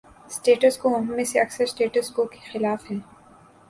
’Status 0.31 0.77
quo‘ 0.77 0.87
ہم 0.95 1.05
میں 1.15 1.23
سے 1.31 1.39
اکثر 1.39 1.65
'سٹیٹس 1.67 2.09
کو‘ 2.15 2.25
کے 2.25 2.39
خلاف 2.51 2.91
ہیں۔ 2.91 2.99